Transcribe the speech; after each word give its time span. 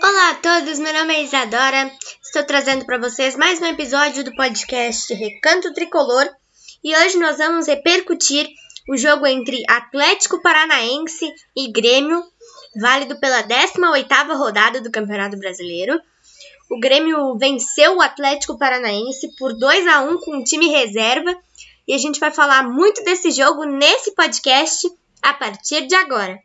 Olá 0.00 0.30
a 0.30 0.34
todos, 0.34 0.78
meu 0.78 0.92
nome 0.92 1.14
é 1.14 1.24
Isadora. 1.24 1.90
Estou 2.22 2.44
trazendo 2.44 2.86
para 2.86 2.98
vocês 2.98 3.34
mais 3.34 3.60
um 3.60 3.66
episódio 3.66 4.22
do 4.22 4.34
podcast 4.36 5.12
Recanto 5.12 5.74
Tricolor 5.74 6.30
e 6.84 6.96
hoje 6.96 7.18
nós 7.18 7.38
vamos 7.38 7.66
repercutir 7.66 8.48
o 8.88 8.96
jogo 8.96 9.26
entre 9.26 9.64
Atlético 9.68 10.40
Paranaense 10.40 11.28
e 11.56 11.72
Grêmio, 11.72 12.22
válido 12.80 13.18
pela 13.18 13.42
18ª 13.42 14.36
rodada 14.36 14.80
do 14.80 14.90
Campeonato 14.90 15.36
Brasileiro. 15.36 16.00
O 16.70 16.78
Grêmio 16.78 17.36
venceu 17.36 17.96
o 17.96 18.02
Atlético 18.02 18.56
Paranaense 18.56 19.34
por 19.36 19.52
2 19.52 19.86
a 19.88 20.02
1 20.02 20.18
com 20.18 20.38
o 20.38 20.44
time 20.44 20.68
reserva 20.68 21.36
e 21.86 21.92
a 21.92 21.98
gente 21.98 22.20
vai 22.20 22.30
falar 22.30 22.62
muito 22.62 23.02
desse 23.02 23.30
jogo 23.30 23.64
nesse 23.64 24.14
podcast 24.14 24.88
a 25.20 25.34
partir 25.34 25.86
de 25.86 25.94
agora. 25.94 26.38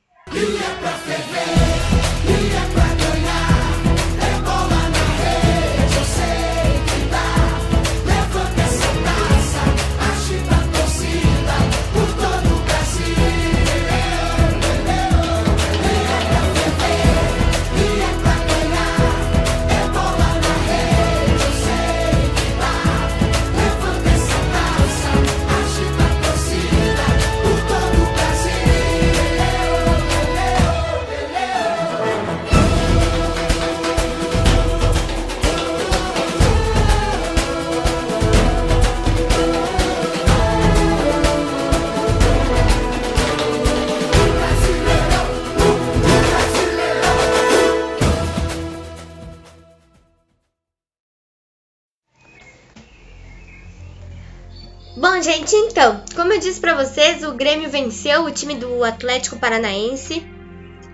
Bom, 55.00 55.22
gente, 55.22 55.56
então, 55.56 56.02
como 56.16 56.34
eu 56.34 56.40
disse 56.40 56.59
para 56.59 56.73
vocês, 56.73 57.23
o 57.23 57.31
Grêmio 57.34 57.70
venceu 57.70 58.23
o 58.23 58.31
time 58.31 58.56
do 58.56 58.84
Atlético 58.84 59.38
Paranaense 59.38 60.26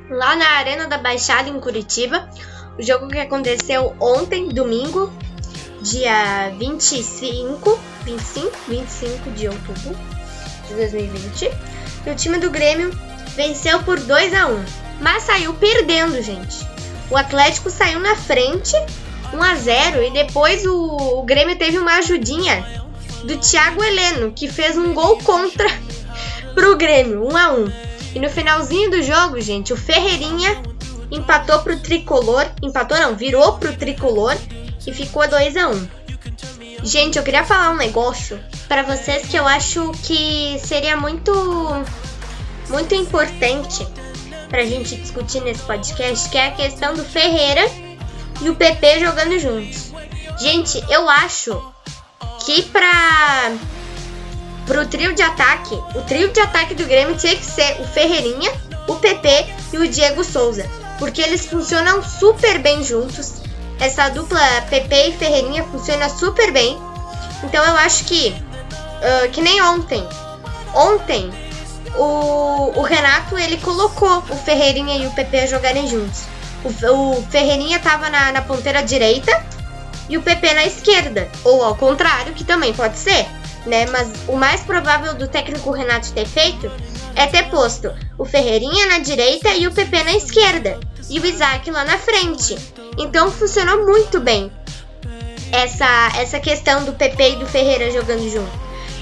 lá 0.09 0.35
na 0.35 0.45
Arena 0.57 0.87
da 0.87 0.97
Baixada 0.97 1.47
em 1.47 1.57
Curitiba. 1.57 2.29
O 2.77 2.83
jogo 2.83 3.07
que 3.07 3.17
aconteceu 3.17 3.95
ontem, 4.01 4.49
domingo, 4.49 5.09
dia 5.79 6.49
25, 6.59 7.79
25, 8.03 8.51
25 8.67 9.31
de 9.31 9.47
outubro 9.47 9.95
de 10.67 10.73
2020. 10.73 11.49
E 12.05 12.09
o 12.09 12.15
time 12.15 12.39
do 12.39 12.49
Grêmio 12.49 12.91
venceu 13.37 13.83
por 13.83 13.97
2 13.97 14.33
a 14.33 14.47
1, 14.47 14.65
mas 14.99 15.23
saiu 15.23 15.53
perdendo, 15.53 16.21
gente. 16.21 16.67
O 17.09 17.15
Atlético 17.15 17.69
saiu 17.69 18.01
na 18.01 18.17
frente, 18.17 18.75
1 19.33 19.41
a 19.41 19.55
0 19.55 20.03
e 20.03 20.11
depois 20.11 20.65
o, 20.65 21.19
o 21.19 21.23
Grêmio 21.23 21.57
teve 21.57 21.77
uma 21.77 21.99
ajudinha 21.99 22.82
do 23.23 23.37
Thiago 23.37 23.83
Heleno, 23.83 24.31
que 24.33 24.47
fez 24.47 24.77
um 24.77 24.93
gol 24.93 25.17
contra 25.19 25.67
pro 26.53 26.77
Grêmio, 26.77 27.27
1 27.27 27.37
a 27.37 27.53
1. 27.53 27.71
E 28.15 28.19
no 28.19 28.29
finalzinho 28.29 28.91
do 28.91 29.01
jogo, 29.01 29.41
gente, 29.41 29.73
o 29.73 29.77
Ferreirinha 29.77 30.61
empatou 31.09 31.59
pro 31.59 31.79
Tricolor, 31.79 32.45
empatou 32.61 32.97
não, 32.97 33.15
virou 33.15 33.57
pro 33.57 33.75
Tricolor 33.75 34.35
e 34.85 34.93
ficou 34.93 35.27
2 35.27 35.57
a 35.57 35.69
1. 35.69 35.87
Gente, 36.83 37.17
eu 37.17 37.23
queria 37.23 37.43
falar 37.43 37.71
um 37.71 37.77
negócio 37.77 38.39
para 38.67 38.83
vocês 38.83 39.25
que 39.27 39.37
eu 39.37 39.47
acho 39.47 39.91
que 40.03 40.59
seria 40.59 40.97
muito 40.97 41.31
muito 42.69 42.93
importante 42.95 43.87
pra 44.49 44.65
gente 44.65 44.95
discutir 44.95 45.41
nesse 45.41 45.61
podcast, 45.63 46.29
que 46.29 46.37
é 46.37 46.47
a 46.47 46.51
questão 46.51 46.93
do 46.93 47.03
Ferreira 47.03 47.61
e 48.41 48.49
o 48.49 48.55
PP 48.55 48.99
jogando 48.99 49.39
juntos. 49.39 49.91
Gente, 50.39 50.83
eu 50.89 51.09
acho 51.09 51.73
que 52.45 52.61
para 52.63 53.53
pro 54.65 54.85
trio 54.87 55.13
de 55.13 55.21
ataque, 55.21 55.75
o 55.95 56.01
trio 56.03 56.31
de 56.31 56.39
ataque 56.39 56.73
do 56.73 56.85
Grêmio 56.85 57.15
tinha 57.17 57.35
que 57.35 57.45
ser 57.45 57.81
o 57.81 57.87
Ferreirinha, 57.87 58.51
o 58.87 58.95
PP 58.95 59.45
e 59.73 59.77
o 59.77 59.87
Diego 59.87 60.23
Souza, 60.23 60.69
porque 60.99 61.21
eles 61.21 61.45
funcionam 61.45 62.01
super 62.01 62.59
bem 62.59 62.83
juntos. 62.83 63.41
Essa 63.79 64.09
dupla 64.09 64.39
PP 64.69 65.09
e 65.09 65.11
Ferreirinha 65.13 65.63
funciona 65.65 66.07
super 66.07 66.51
bem. 66.51 66.77
Então 67.43 67.63
eu 67.63 67.75
acho 67.77 68.05
que 68.05 68.29
uh, 68.29 69.29
que 69.31 69.41
nem 69.41 69.61
ontem. 69.61 70.07
Ontem 70.73 71.29
o, 71.95 72.71
o, 72.75 72.81
Renato 72.81 73.37
ele 73.37 73.57
colocou 73.57 74.19
o 74.29 74.35
Ferreirinha 74.35 74.97
e 74.97 75.07
o 75.07 75.11
PP 75.11 75.47
jogarem 75.47 75.87
juntos. 75.87 76.23
O, 76.63 77.19
o 77.19 77.27
Ferreirinha 77.29 77.79
tava 77.79 78.09
na, 78.09 78.31
na 78.31 78.41
ponteira 78.41 78.81
direita 78.81 79.52
e 80.09 80.17
o 80.17 80.21
PP 80.21 80.53
na 80.53 80.65
esquerda, 80.65 81.29
ou 81.43 81.63
ao 81.63 81.75
contrário, 81.75 82.33
que 82.33 82.43
também 82.43 82.73
pode 82.73 82.97
ser, 82.97 83.25
né? 83.65 83.85
Mas 83.87 84.09
o 84.27 84.35
mais 84.35 84.61
provável 84.61 85.13
do 85.13 85.27
técnico 85.27 85.71
Renato 85.71 86.11
ter 86.11 86.25
feito 86.25 86.71
é 87.15 87.27
ter 87.27 87.49
posto 87.49 87.93
o 88.17 88.25
Ferreirinha 88.25 88.87
na 88.87 88.99
direita 88.99 89.53
e 89.53 89.67
o 89.67 89.71
PP 89.71 90.03
na 90.03 90.13
esquerda, 90.13 90.79
e 91.09 91.19
o 91.19 91.25
Isaac 91.25 91.69
lá 91.71 91.85
na 91.85 91.97
frente. 91.97 92.57
Então 92.97 93.31
funcionou 93.31 93.85
muito 93.85 94.19
bem 94.19 94.51
essa, 95.51 96.11
essa 96.17 96.39
questão 96.39 96.83
do 96.83 96.93
PP 96.93 97.31
e 97.31 97.35
do 97.37 97.45
Ferreira 97.45 97.91
jogando 97.91 98.29
junto. 98.29 98.51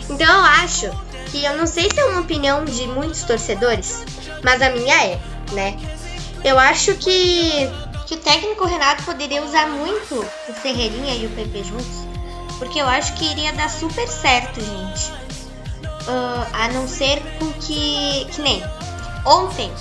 Então 0.09 0.27
eu 0.27 0.43
acho 0.43 0.89
que 1.31 1.43
eu 1.43 1.55
não 1.55 1.65
sei 1.65 1.89
se 1.89 1.99
é 1.99 2.05
uma 2.05 2.21
opinião 2.21 2.65
de 2.65 2.85
muitos 2.87 3.23
torcedores, 3.23 4.03
mas 4.43 4.61
a 4.61 4.69
minha 4.69 5.05
é, 5.05 5.19
né? 5.53 5.77
Eu 6.43 6.59
acho 6.59 6.95
que 6.95 7.69
que 8.11 8.15
o 8.15 8.17
técnico 8.17 8.65
Renato 8.65 9.03
poderia 9.03 9.41
usar 9.41 9.69
muito 9.69 10.15
o 10.15 10.53
Ferreirinha 10.53 11.15
e 11.15 11.27
o 11.27 11.29
PP 11.29 11.63
juntos, 11.63 12.05
porque 12.59 12.81
eu 12.81 12.85
acho 12.85 13.13
que 13.13 13.23
iria 13.23 13.53
dar 13.53 13.69
super 13.69 14.05
certo, 14.05 14.59
gente. 14.59 15.11
Uh, 16.01 16.45
a 16.51 16.67
não 16.73 16.89
ser 16.89 17.21
com 17.39 17.53
que. 17.53 18.27
que 18.31 18.41
nem. 18.41 18.61
Ontem, 19.25 19.71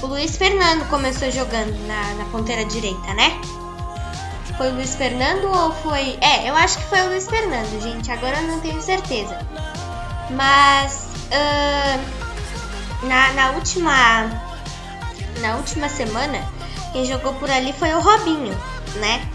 o 0.00 0.06
Luiz 0.06 0.36
Fernando 0.36 0.88
começou 0.88 1.28
jogando 1.32 1.76
na, 1.88 2.14
na 2.14 2.24
ponteira 2.26 2.64
direita, 2.64 3.14
né? 3.14 3.40
Foi 4.56 4.70
o 4.70 4.74
Luiz 4.74 4.94
Fernando 4.94 5.46
ou 5.46 5.72
foi. 5.72 6.16
É, 6.20 6.48
eu 6.48 6.54
acho 6.54 6.78
que 6.78 6.84
foi 6.84 7.00
o 7.00 7.08
Luiz 7.08 7.26
Fernando, 7.26 7.82
gente. 7.82 8.12
Agora 8.12 8.36
eu 8.42 8.46
não 8.46 8.60
tenho 8.60 8.80
certeza. 8.80 9.36
Mas. 10.30 11.08
Uh, 11.32 13.06
na, 13.08 13.32
na 13.32 13.50
última. 13.52 14.30
Na 15.40 15.56
última 15.56 15.88
semana, 15.88 16.46
quem 16.92 17.04
jogou 17.04 17.32
por 17.34 17.50
ali 17.50 17.72
foi 17.72 17.92
o 17.94 18.00
Robinho, 18.00 18.56
né? 18.96 19.26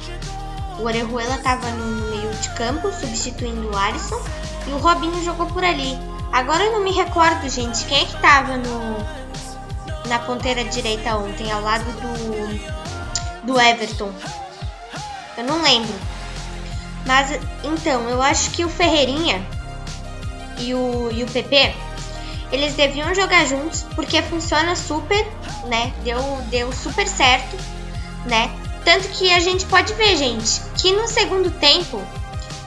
O 0.79 0.83
Orejuela 0.83 1.35
estava 1.35 1.69
no 1.71 2.09
meio 2.09 2.29
de 2.35 2.49
campo, 2.51 2.91
substituindo 2.91 3.69
o 3.69 3.75
Alisson, 3.75 4.21
e 4.67 4.71
o 4.71 4.77
Robinho 4.77 5.23
jogou 5.23 5.47
por 5.47 5.63
ali. 5.63 5.97
Agora 6.31 6.63
eu 6.63 6.73
não 6.73 6.83
me 6.83 6.91
recordo, 6.91 7.49
gente, 7.49 7.85
quem 7.85 8.01
é 8.01 8.05
que 8.05 8.15
estava 8.15 8.57
no 8.57 9.17
na 10.07 10.19
ponteira 10.19 10.63
direita 10.63 11.17
ontem, 11.17 11.51
ao 11.51 11.61
lado 11.61 11.83
do 11.83 13.47
do 13.47 13.59
Everton. 13.59 14.11
Eu 15.37 15.43
não 15.45 15.61
lembro. 15.61 15.93
Mas 17.05 17.39
então, 17.63 18.09
eu 18.09 18.21
acho 18.21 18.51
que 18.51 18.65
o 18.65 18.69
Ferreirinha 18.69 19.41
e 20.59 20.73
o, 20.73 21.09
e 21.11 21.23
o 21.23 21.27
PP 21.27 21.73
eles 22.51 22.73
deviam 22.73 23.13
jogar 23.13 23.45
juntos 23.45 23.85
porque 23.95 24.21
funciona 24.21 24.75
super, 24.75 25.25
né? 25.65 25.93
Deu, 26.03 26.19
deu 26.49 26.71
super 26.71 27.07
certo, 27.07 27.57
né? 28.25 28.49
Tanto 28.85 29.09
que 29.09 29.31
a 29.33 29.39
gente 29.39 29.65
pode 29.65 29.93
ver, 29.95 30.15
gente, 30.15 30.61
que 30.77 30.93
no 30.93 31.07
segundo 31.07 31.51
tempo, 31.51 32.01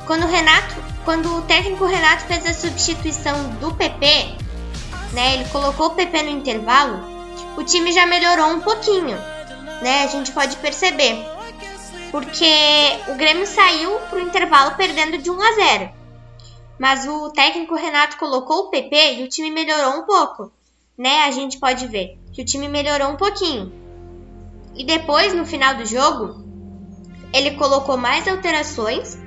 quando 0.06 0.24
o 0.24 0.30
Renato, 0.30 0.74
quando 1.04 1.34
o 1.34 1.42
técnico 1.42 1.86
Renato 1.86 2.24
fez 2.26 2.44
a 2.46 2.52
substituição 2.52 3.50
do 3.60 3.72
PP, 3.72 4.34
né? 5.12 5.34
Ele 5.34 5.44
colocou 5.46 5.86
o 5.88 5.94
PP 5.94 6.22
no 6.24 6.30
intervalo, 6.30 7.02
o 7.56 7.64
time 7.64 7.92
já 7.92 8.06
melhorou 8.06 8.48
um 8.48 8.60
pouquinho, 8.60 9.16
né? 9.80 10.04
A 10.04 10.06
gente 10.08 10.30
pode 10.32 10.56
perceber. 10.56 11.24
Porque 12.10 12.52
o 13.08 13.14
Grêmio 13.14 13.46
saiu 13.46 13.92
pro 14.10 14.20
intervalo 14.20 14.72
perdendo 14.72 15.16
de 15.16 15.30
1 15.30 15.42
a 15.42 15.52
0 15.52 15.99
mas 16.80 17.06
o 17.06 17.28
técnico 17.28 17.74
Renato 17.74 18.16
colocou 18.16 18.60
o 18.60 18.70
PP 18.70 19.16
e 19.16 19.22
o 19.22 19.28
time 19.28 19.50
melhorou 19.50 20.00
um 20.00 20.06
pouco, 20.06 20.50
né? 20.96 21.24
A 21.24 21.30
gente 21.30 21.58
pode 21.58 21.86
ver 21.86 22.18
que 22.32 22.40
o 22.40 22.44
time 22.44 22.68
melhorou 22.68 23.10
um 23.10 23.16
pouquinho. 23.18 23.70
E 24.74 24.82
depois, 24.86 25.34
no 25.34 25.44
final 25.44 25.74
do 25.74 25.84
jogo, 25.84 26.42
ele 27.34 27.50
colocou 27.50 27.98
mais 27.98 28.26
alterações, 28.26 29.18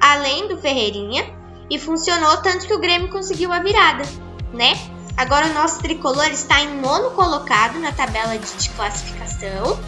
além 0.00 0.48
do 0.48 0.56
Ferreirinha, 0.56 1.22
e 1.68 1.78
funcionou 1.78 2.38
tanto 2.38 2.66
que 2.66 2.72
o 2.72 2.80
Grêmio 2.80 3.10
conseguiu 3.10 3.52
a 3.52 3.58
virada, 3.58 4.04
né? 4.54 4.72
Agora 5.14 5.48
o 5.48 5.52
nosso 5.52 5.80
tricolor 5.80 6.30
está 6.30 6.62
em 6.62 6.80
nono 6.80 7.10
colocado 7.10 7.78
na 7.78 7.92
tabela 7.92 8.38
de 8.38 8.70
classificação, 8.70 9.78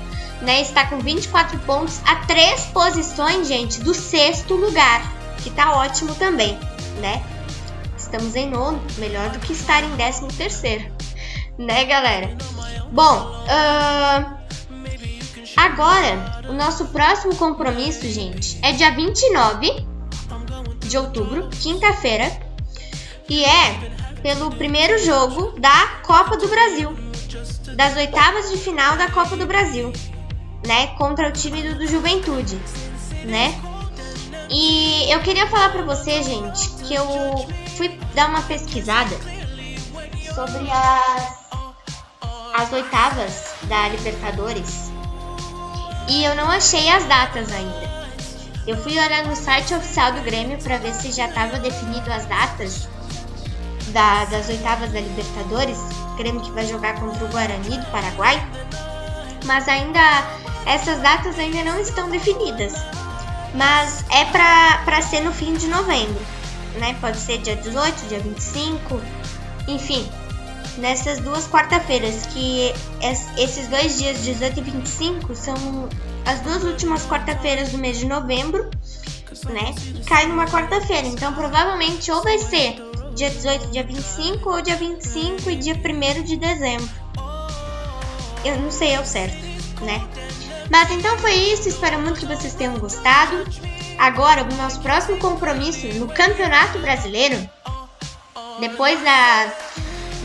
né? 0.42 0.60
Está 0.60 0.84
com 0.88 0.98
24 0.98 1.58
pontos 1.60 2.02
a 2.04 2.16
três 2.26 2.66
posições, 2.66 3.48
gente, 3.48 3.80
do 3.80 3.94
sexto 3.94 4.54
lugar, 4.54 5.10
que 5.42 5.48
tá 5.48 5.72
ótimo 5.72 6.14
também, 6.16 6.58
né? 7.00 7.22
Estamos 7.96 8.34
em 8.34 8.48
nono, 8.48 8.80
melhor 8.98 9.30
do 9.30 9.38
que 9.40 9.52
estar 9.52 9.82
em 9.82 9.96
décimo 9.96 10.28
terceiro, 10.32 10.84
né, 11.58 11.84
galera? 11.84 12.36
Bom, 12.90 13.44
uh, 13.44 14.36
agora 15.56 16.42
o 16.48 16.52
nosso 16.52 16.86
próximo 16.86 17.34
compromisso, 17.36 18.08
gente, 18.08 18.58
é 18.62 18.72
dia 18.72 18.92
29 18.92 19.86
de 20.80 20.98
outubro, 20.98 21.48
quinta-feira, 21.60 22.30
e 23.28 23.44
é 23.44 23.94
pelo 24.22 24.50
primeiro 24.50 24.98
jogo 25.04 25.58
da 25.58 26.00
Copa 26.02 26.36
do 26.36 26.46
Brasil, 26.48 26.96
das 27.74 27.96
oitavas 27.96 28.50
de 28.50 28.58
final 28.58 28.96
da 28.96 29.10
Copa 29.10 29.36
do 29.36 29.46
Brasil, 29.46 29.92
né, 30.66 30.88
contra 30.98 31.28
o 31.28 31.32
time 31.32 31.62
do, 31.62 31.78
do 31.78 31.86
Juventude, 31.86 32.58
né? 33.24 33.73
E 34.50 35.10
eu 35.10 35.20
queria 35.20 35.46
falar 35.46 35.70
para 35.70 35.82
você, 35.82 36.22
gente, 36.22 36.68
que 36.84 36.94
eu 36.94 37.06
fui 37.76 37.88
dar 38.14 38.28
uma 38.28 38.42
pesquisada 38.42 39.16
sobre 40.34 40.70
as 40.70 41.44
as 42.54 42.72
oitavas 42.72 43.52
da 43.64 43.88
Libertadores 43.88 44.92
e 46.08 46.22
eu 46.24 46.34
não 46.36 46.48
achei 46.50 46.88
as 46.88 47.04
datas 47.04 47.50
ainda. 47.52 47.94
Eu 48.66 48.76
fui 48.76 48.92
olhar 48.92 49.24
no 49.24 49.34
site 49.34 49.74
oficial 49.74 50.12
do 50.12 50.20
Grêmio 50.20 50.58
para 50.62 50.78
ver 50.78 50.94
se 50.94 51.10
já 51.10 51.26
estava 51.26 51.58
definido 51.58 52.12
as 52.12 52.26
datas 52.26 52.88
da, 53.88 54.24
das 54.26 54.48
oitavas 54.48 54.90
da 54.92 55.00
Libertadores. 55.00 55.78
Grêmio 56.16 56.40
que 56.40 56.50
vai 56.52 56.66
jogar 56.66 56.98
contra 57.00 57.24
o 57.24 57.28
Guarani 57.28 57.78
do 57.78 57.86
Paraguai. 57.90 58.40
Mas 59.44 59.66
ainda 59.68 60.00
essas 60.66 61.00
datas 61.00 61.38
ainda 61.38 61.64
não 61.64 61.80
estão 61.80 62.08
definidas. 62.08 62.74
Mas 63.54 64.04
é 64.10 64.24
para 64.24 65.00
ser 65.02 65.20
no 65.20 65.32
fim 65.32 65.54
de 65.54 65.68
novembro, 65.68 66.20
né? 66.74 66.96
Pode 67.00 67.18
ser 67.18 67.38
dia 67.38 67.54
18, 67.54 68.08
dia 68.08 68.18
25, 68.18 69.00
enfim, 69.68 70.08
nessas 70.78 71.20
duas 71.20 71.46
quarta-feiras, 71.46 72.26
que 72.26 72.74
esses 73.38 73.68
dois 73.68 73.96
dias, 73.98 74.22
18 74.24 74.58
e 74.58 74.62
25, 74.62 75.36
são 75.36 75.54
as 76.26 76.40
duas 76.40 76.64
últimas 76.64 77.06
quarta-feiras 77.06 77.70
do 77.70 77.78
mês 77.78 77.96
de 77.98 78.06
novembro, 78.06 78.68
né? 79.50 79.74
Cai 80.06 80.26
numa 80.26 80.46
quarta-feira. 80.46 81.06
Então, 81.06 81.32
provavelmente, 81.32 82.10
ou 82.10 82.22
vai 82.24 82.38
ser 82.38 82.76
dia 83.14 83.30
18, 83.30 83.68
dia 83.68 83.84
25, 83.84 84.50
ou 84.50 84.62
dia 84.62 84.76
25 84.76 85.50
e 85.50 85.56
dia 85.56 85.74
1 85.74 86.22
de 86.24 86.36
dezembro. 86.36 86.90
Eu 88.44 88.58
não 88.58 88.70
sei 88.70 88.96
ao 88.96 89.04
certo, 89.04 89.36
né? 89.82 90.04
Mas 90.70 90.90
então 90.90 91.18
foi 91.18 91.34
isso. 91.34 91.68
Espero 91.68 92.00
muito 92.00 92.20
que 92.20 92.26
vocês 92.26 92.54
tenham 92.54 92.78
gostado. 92.78 93.44
Agora, 93.98 94.42
o 94.42 94.54
nosso 94.56 94.80
próximo 94.80 95.18
compromisso 95.18 95.86
no 95.94 96.08
Campeonato 96.08 96.78
Brasileiro, 96.78 97.48
depois 98.60 99.00
da 99.02 99.52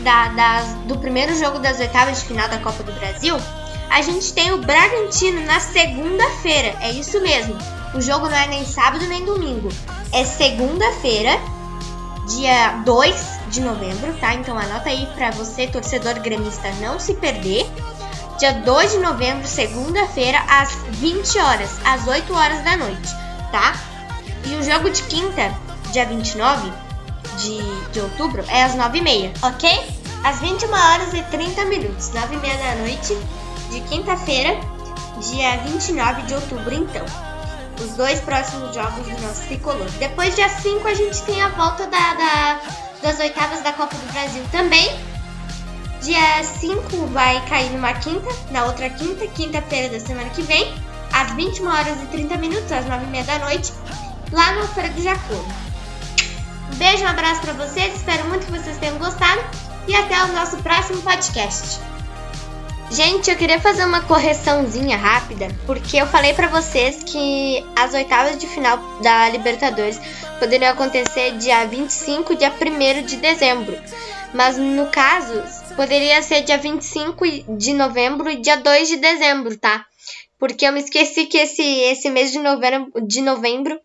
da, 0.02 0.28
das, 0.28 0.74
do 0.86 0.98
primeiro 0.98 1.34
jogo 1.36 1.58
das 1.58 1.78
oitavas 1.78 2.20
de 2.20 2.26
final 2.26 2.48
da 2.48 2.58
Copa 2.58 2.82
do 2.82 2.92
Brasil, 2.92 3.36
a 3.90 4.02
gente 4.02 4.32
tem 4.32 4.52
o 4.52 4.58
Bragantino 4.58 5.44
na 5.44 5.60
segunda-feira. 5.60 6.76
É 6.80 6.90
isso 6.90 7.20
mesmo. 7.20 7.56
O 7.94 8.00
jogo 8.00 8.28
não 8.28 8.36
é 8.36 8.46
nem 8.46 8.64
sábado 8.64 9.04
nem 9.06 9.24
domingo. 9.24 9.68
É 10.12 10.24
segunda-feira, 10.24 11.38
dia 12.28 12.82
2 12.84 13.40
de 13.48 13.60
novembro, 13.60 14.14
tá? 14.20 14.34
Então 14.34 14.56
anota 14.56 14.88
aí 14.88 15.06
para 15.14 15.30
você, 15.32 15.66
torcedor 15.66 16.14
gremista, 16.20 16.70
não 16.80 17.00
se 17.00 17.14
perder. 17.14 17.66
Dia 18.40 18.54
2 18.54 18.92
de 18.92 18.98
novembro, 19.00 19.46
segunda-feira, 19.46 20.42
às 20.48 20.72
20 20.92 21.38
horas, 21.40 21.78
às 21.84 22.06
8 22.08 22.32
horas 22.32 22.64
da 22.64 22.74
noite, 22.74 23.14
tá? 23.52 23.74
E 24.46 24.54
o 24.54 24.62
jogo 24.62 24.88
de 24.88 25.02
quinta, 25.02 25.54
dia 25.92 26.06
29, 26.06 26.72
de, 27.36 27.90
de 27.92 28.00
outubro 28.00 28.42
é 28.48 28.62
às 28.62 28.74
9h30, 28.74 29.32
ok? 29.42 29.70
Às 30.24 30.40
21 30.40 30.72
horas 30.72 31.12
e 31.12 31.22
30 31.24 31.66
minutos, 31.66 32.10
9h30 32.12 32.58
da 32.58 32.74
noite 32.76 33.14
de 33.70 33.80
quinta-feira, 33.82 34.58
dia 35.20 35.58
29 35.58 36.22
de 36.22 36.32
outubro, 36.32 36.74
então. 36.74 37.04
Os 37.78 37.90
dois 37.92 38.20
próximos 38.20 38.74
jogos 38.74 39.06
do 39.06 39.20
nosso 39.20 39.42
tricolor. 39.48 39.90
Depois, 39.98 40.34
dia 40.34 40.48
5, 40.48 40.88
a 40.88 40.94
gente 40.94 41.22
tem 41.24 41.42
a 41.42 41.48
volta 41.48 41.86
da, 41.86 42.14
da 42.14 42.60
das 43.02 43.18
oitavas 43.18 43.62
da 43.62 43.72
Copa 43.72 43.94
do 43.96 44.12
Brasil 44.12 44.42
também. 44.50 44.90
Dia 46.02 46.42
5 46.42 47.06
vai 47.08 47.44
cair 47.46 47.70
numa 47.72 47.92
quinta, 47.92 48.28
na 48.50 48.64
outra 48.64 48.88
quinta, 48.88 49.26
quinta-feira 49.26 49.90
da 49.90 50.00
semana 50.00 50.30
que 50.30 50.40
vem, 50.40 50.74
às 51.12 51.32
21 51.32 51.68
horas 51.68 52.02
e 52.02 52.06
30 52.06 52.38
minutos, 52.38 52.72
às 52.72 52.86
9h30 52.86 53.24
da 53.26 53.38
noite, 53.40 53.72
lá 54.32 54.52
no 54.52 54.66
Feira 54.68 54.88
do 54.88 55.02
Jacobo. 55.02 55.44
Um 56.72 56.76
beijo, 56.76 57.04
um 57.04 57.08
abraço 57.08 57.42
para 57.42 57.52
vocês, 57.52 57.94
espero 57.94 58.24
muito 58.28 58.46
que 58.46 58.52
vocês 58.52 58.78
tenham 58.78 58.96
gostado 58.96 59.42
e 59.86 59.94
até 59.94 60.24
o 60.24 60.28
nosso 60.28 60.56
próximo 60.58 61.02
podcast. 61.02 61.80
Gente, 62.90 63.30
eu 63.30 63.36
queria 63.36 63.60
fazer 63.60 63.84
uma 63.84 64.00
correçãozinha 64.00 64.96
rápida, 64.96 65.48
porque 65.66 65.98
eu 65.98 66.06
falei 66.06 66.32
para 66.32 66.48
vocês 66.48 67.04
que 67.04 67.64
as 67.76 67.92
oitavas 67.92 68.38
de 68.38 68.46
final 68.46 68.78
da 69.02 69.28
Libertadores 69.28 70.00
poderiam 70.38 70.72
acontecer 70.72 71.36
dia 71.36 71.66
25 71.66 72.32
e 72.32 72.36
dia 72.36 72.50
1 72.50 73.04
de 73.04 73.16
dezembro. 73.16 73.78
Mas 74.32 74.56
no 74.56 74.86
caso, 74.86 75.40
poderia 75.80 76.20
ser 76.20 76.42
dia 76.42 76.58
25 76.58 77.56
de 77.56 77.72
novembro 77.72 78.28
e 78.28 78.36
dia 78.36 78.58
2 78.58 78.86
de 78.86 78.96
dezembro, 78.98 79.56
tá? 79.56 79.86
Porque 80.38 80.66
eu 80.66 80.72
me 80.74 80.80
esqueci 80.80 81.24
que 81.24 81.38
esse, 81.38 81.62
esse 81.62 82.10
mês 82.10 82.30
de 82.30 82.38
novembro, 82.38 83.00
de 83.00 83.22
novembro 83.22 83.80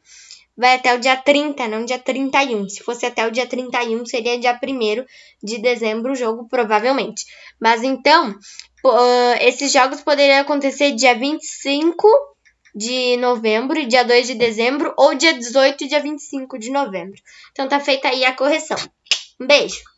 vai 0.58 0.76
até 0.76 0.94
o 0.94 1.00
dia 1.00 1.16
30, 1.16 1.70
não 1.70 1.86
dia 1.86 1.98
31. 1.98 2.68
Se 2.68 2.84
fosse 2.84 3.06
até 3.06 3.26
o 3.26 3.32
dia 3.32 3.48
31, 3.48 4.06
seria 4.06 4.38
dia 4.38 4.60
1 4.62 5.06
de 5.42 5.58
dezembro 5.60 6.12
o 6.12 6.16
jogo, 6.16 6.50
provavelmente. 6.50 7.24
Mas 7.62 7.82
então, 7.82 8.32
uh, 8.32 9.36
esses 9.40 9.72
jogos 9.72 10.02
poderiam 10.02 10.42
acontecer 10.42 10.92
dia 10.92 11.16
25 11.16 12.06
de 12.76 13.16
novembro 13.16 13.80
e 13.80 13.86
dia 13.86 14.04
2 14.04 14.28
de 14.28 14.36
dezembro, 14.36 14.94
ou 14.98 15.16
dia 15.16 15.34
18 15.34 15.86
e 15.86 15.88
dia 15.88 16.02
25 16.02 16.60
de 16.60 16.72
novembro. 16.72 17.22
Então 17.54 17.70
tá 17.70 17.80
feita 17.80 18.10
aí 18.10 18.26
a 18.26 18.34
correção. 18.34 18.78
Um 19.40 19.48
beijo! 19.48 19.95